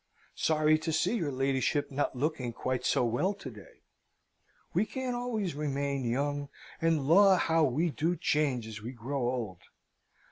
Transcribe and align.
Sorry 0.33 0.79
to 0.79 0.91
see 0.91 1.15
your 1.17 1.31
ladyship 1.31 1.91
not 1.91 2.15
looking 2.15 2.53
quite 2.53 2.83
so 2.87 3.05
well 3.05 3.35
to 3.35 3.51
day. 3.51 3.83
We 4.73 4.83
can't 4.83 5.15
always 5.15 5.53
remain 5.53 6.05
young 6.05 6.49
and 6.81 7.05
law! 7.07 7.37
how 7.37 7.65
we 7.65 7.91
do 7.91 8.15
change 8.15 8.65
as 8.67 8.81
we 8.81 8.93
grow 8.93 9.21
old! 9.29 9.61